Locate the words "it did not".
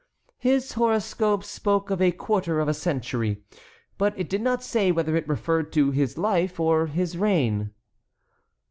4.17-4.63